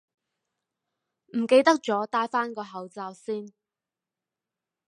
[1.27, 3.53] 唔記得咗帶返個口罩先